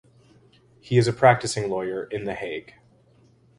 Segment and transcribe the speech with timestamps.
[0.79, 2.73] He is a practising lawyer in The Hague.